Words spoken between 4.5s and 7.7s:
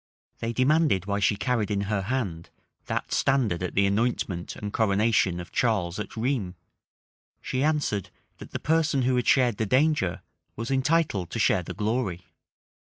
and coronation of Charles at Rheims: she